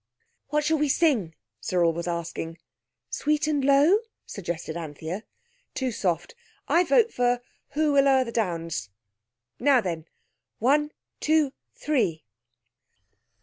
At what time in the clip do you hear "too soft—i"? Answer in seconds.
5.75-6.83